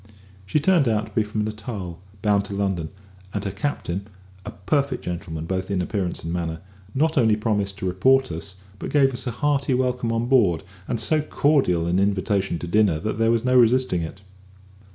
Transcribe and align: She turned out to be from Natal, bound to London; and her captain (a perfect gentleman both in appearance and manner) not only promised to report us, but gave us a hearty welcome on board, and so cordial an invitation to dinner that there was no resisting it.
She 0.47 0.59
turned 0.59 0.87
out 0.87 1.05
to 1.05 1.11
be 1.11 1.21
from 1.21 1.43
Natal, 1.43 1.99
bound 2.23 2.43
to 2.45 2.55
London; 2.55 2.89
and 3.35 3.43
her 3.45 3.51
captain 3.51 4.07
(a 4.43 4.49
perfect 4.49 5.05
gentleman 5.05 5.45
both 5.45 5.69
in 5.69 5.79
appearance 5.79 6.23
and 6.23 6.33
manner) 6.33 6.59
not 6.95 7.19
only 7.19 7.35
promised 7.35 7.77
to 7.77 7.85
report 7.85 8.31
us, 8.31 8.55
but 8.79 8.89
gave 8.89 9.13
us 9.13 9.27
a 9.27 9.31
hearty 9.31 9.75
welcome 9.75 10.11
on 10.11 10.25
board, 10.25 10.63
and 10.87 10.99
so 10.99 11.21
cordial 11.21 11.85
an 11.85 11.99
invitation 11.99 12.57
to 12.57 12.67
dinner 12.67 12.99
that 12.99 13.19
there 13.19 13.29
was 13.29 13.45
no 13.45 13.55
resisting 13.55 14.01
it. 14.01 14.21